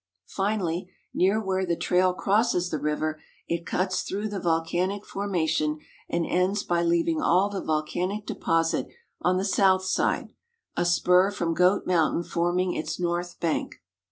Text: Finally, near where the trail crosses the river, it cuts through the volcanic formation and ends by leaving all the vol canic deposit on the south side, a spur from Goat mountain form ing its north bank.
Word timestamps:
Finally, 0.25 0.89
near 1.13 1.39
where 1.39 1.63
the 1.63 1.75
trail 1.75 2.11
crosses 2.11 2.71
the 2.71 2.79
river, 2.79 3.21
it 3.47 3.67
cuts 3.67 4.01
through 4.01 4.27
the 4.27 4.39
volcanic 4.39 5.05
formation 5.05 5.77
and 6.09 6.25
ends 6.25 6.63
by 6.63 6.81
leaving 6.81 7.21
all 7.21 7.49
the 7.49 7.61
vol 7.61 7.83
canic 7.83 8.25
deposit 8.25 8.87
on 9.21 9.37
the 9.37 9.45
south 9.45 9.85
side, 9.85 10.33
a 10.75 10.85
spur 10.85 11.29
from 11.29 11.53
Goat 11.53 11.85
mountain 11.85 12.23
form 12.23 12.57
ing 12.57 12.73
its 12.73 12.99
north 12.99 13.39
bank. 13.39 13.75